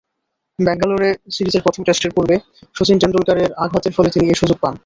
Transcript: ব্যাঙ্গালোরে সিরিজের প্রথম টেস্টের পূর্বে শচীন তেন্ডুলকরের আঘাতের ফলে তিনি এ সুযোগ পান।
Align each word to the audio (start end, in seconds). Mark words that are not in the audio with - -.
ব্যাঙ্গালোরে 0.59 1.09
সিরিজের 1.35 1.63
প্রথম 1.65 1.81
টেস্টের 1.83 2.11
পূর্বে 2.15 2.35
শচীন 2.75 2.97
তেন্ডুলকরের 3.01 3.49
আঘাতের 3.63 3.93
ফলে 3.93 4.09
তিনি 4.09 4.25
এ 4.27 4.35
সুযোগ 4.41 4.57
পান। 4.63 4.73